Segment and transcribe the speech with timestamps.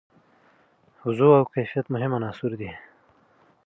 [1.05, 2.71] وضوح او کیفیت مهم عناصر دي.